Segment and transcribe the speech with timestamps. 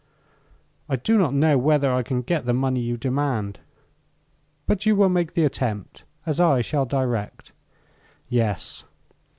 [0.89, 3.59] "I do not know whether I can get the money you demand."
[4.65, 7.51] "But you will make the attempt, as I shall direct?"
[8.27, 8.83] "Yes."